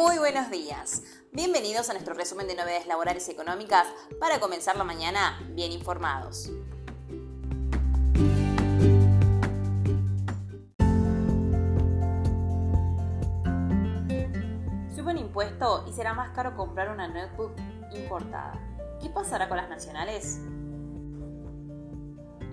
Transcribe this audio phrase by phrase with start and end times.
[0.00, 1.02] Muy buenos días.
[1.30, 3.86] Bienvenidos a nuestro resumen de novedades laborales y económicas
[4.18, 6.50] para comenzar la mañana bien informados.
[14.96, 17.52] Sube un impuesto y será más caro comprar una notebook
[17.92, 18.54] importada.
[19.02, 20.40] ¿Qué pasará con las nacionales?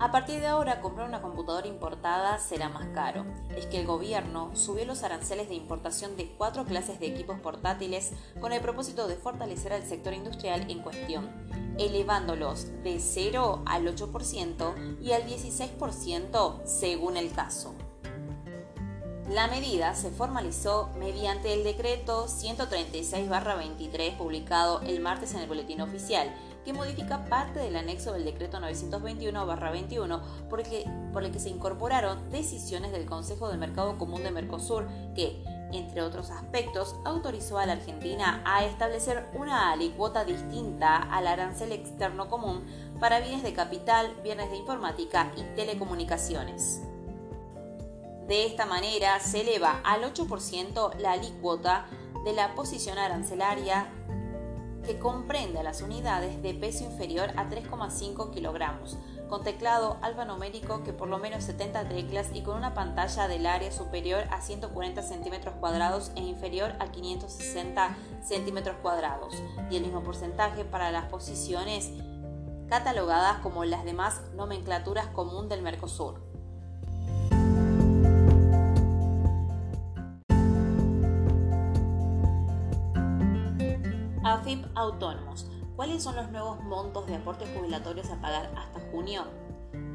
[0.00, 3.26] A partir de ahora, comprar una computadora importada será más caro.
[3.56, 8.12] Es que el gobierno subió los aranceles de importación de cuatro clases de equipos portátiles
[8.40, 11.28] con el propósito de fortalecer al sector industrial en cuestión,
[11.78, 17.74] elevándolos de 0 al 8% y al 16% según el caso.
[19.30, 26.34] La medida se formalizó mediante el decreto 136-23 publicado el martes en el Boletín Oficial
[26.68, 30.62] que modifica parte del anexo del decreto 921-21 por,
[31.14, 36.02] por el que se incorporaron decisiones del Consejo del Mercado Común de Mercosur que, entre
[36.02, 42.66] otros aspectos, autorizó a la Argentina a establecer una alicuota distinta al arancel externo común
[43.00, 46.82] para bienes de capital, bienes de informática y telecomunicaciones.
[48.26, 51.86] De esta manera se eleva al 8% la alicuota
[52.26, 53.90] de la posición arancelaria
[54.84, 58.96] que comprende a las unidades de peso inferior a 3,5 kilogramos,
[59.28, 63.70] con teclado alfanumérico que por lo menos 70 teclas y con una pantalla del área
[63.70, 69.34] superior a 140 centímetros cuadrados e inferior a 560 centímetros cuadrados,
[69.70, 71.92] y el mismo porcentaje para las posiciones
[72.68, 76.27] catalogadas como las demás nomenclaturas común del Mercosur.
[84.74, 85.46] Autónomos.
[85.76, 89.24] ¿Cuáles son los nuevos montos de aportes jubilatorios a pagar hasta junio?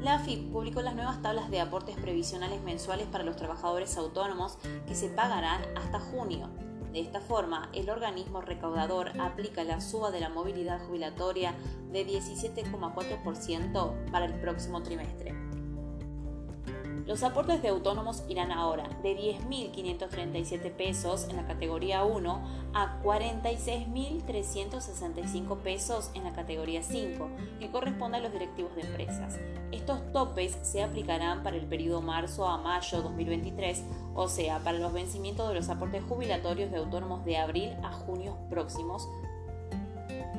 [0.00, 4.94] La AFIP publicó las nuevas tablas de aportes previsionales mensuales para los trabajadores autónomos que
[4.94, 6.50] se pagarán hasta junio.
[6.92, 11.56] De esta forma, el organismo recaudador aplica la suba de la movilidad jubilatoria
[11.90, 15.34] de 17,4% para el próximo trimestre.
[17.06, 25.58] Los aportes de autónomos irán ahora de 10.537 pesos en la categoría 1 a 46.365
[25.58, 27.28] pesos en la categoría 5,
[27.60, 29.38] que corresponde a los directivos de empresas.
[29.70, 33.84] Estos topes se aplicarán para el periodo marzo a mayo 2023,
[34.14, 38.38] o sea, para los vencimientos de los aportes jubilatorios de autónomos de abril a junio
[38.48, 39.06] próximos,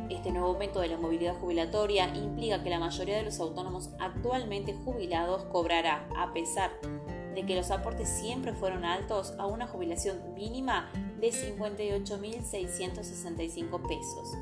[0.09, 4.73] este nuevo aumento de la movilidad jubilatoria implica que la mayoría de los autónomos actualmente
[4.73, 6.71] jubilados cobrará, a pesar
[7.33, 10.89] de que los aportes siempre fueron altos, a una jubilación mínima
[11.19, 14.35] de 58.665 pesos.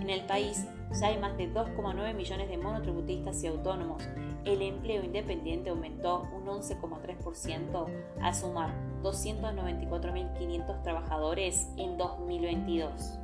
[0.00, 0.66] En el país
[0.98, 4.02] ya hay más de 2,9 millones de monotributistas y autónomos.
[4.44, 7.86] El empleo independiente aumentó un 11,3%
[8.22, 13.18] a sumar 294.500 trabajadores en 2022.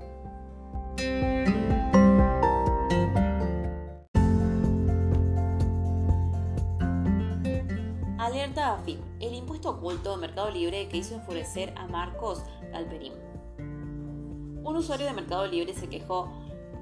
[8.56, 13.12] El impuesto oculto de Mercado Libre que hizo enfurecer a Marcos Galperín.
[13.58, 16.32] Un usuario de Mercado Libre se quejó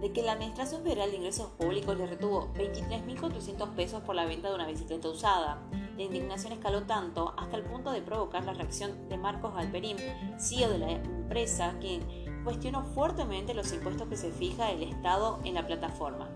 [0.03, 4.51] de que la Administración Federal de Ingresos Públicos le retuvo 23.400 pesos por la venta
[4.51, 5.63] de una bicicleta usada.
[5.97, 9.97] La indignación escaló tanto hasta el punto de provocar la reacción de Marcos Galperín,
[10.39, 12.05] CEO de la empresa, quien
[12.45, 16.29] cuestionó fuertemente los impuestos que se fija el Estado en la plataforma.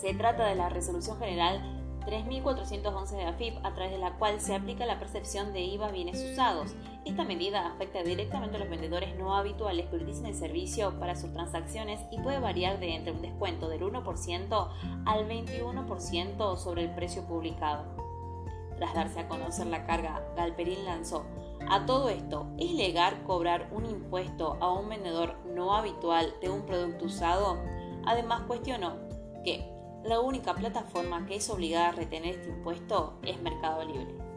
[0.00, 1.77] Se trata de la Resolución General
[2.08, 6.24] 3.411 de AFIP, a través de la cual se aplica la percepción de IVA bienes
[6.32, 6.74] usados.
[7.04, 11.32] Esta medida afecta directamente a los vendedores no habituales que utilicen el servicio para sus
[11.34, 14.68] transacciones y puede variar de entre un descuento del 1%
[15.04, 17.84] al 21% sobre el precio publicado.
[18.78, 21.26] Tras darse a conocer la carga, Galperín lanzó
[21.68, 26.62] a todo esto, ¿es legal cobrar un impuesto a un vendedor no habitual de un
[26.62, 27.58] producto usado?
[28.06, 28.96] Además cuestionó
[29.44, 34.27] que la única plataforma que es obligada a retener este impuesto es Mercado Libre.